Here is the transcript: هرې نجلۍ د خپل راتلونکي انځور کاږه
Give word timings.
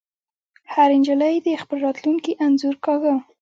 هرې 0.73 0.95
نجلۍ 1.01 1.35
د 1.41 1.47
خپل 1.63 1.77
راتلونکي 1.85 2.31
انځور 2.45 2.75
کاږه 2.85 3.13